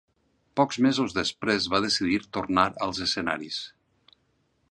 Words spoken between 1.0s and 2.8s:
després va decidir tornar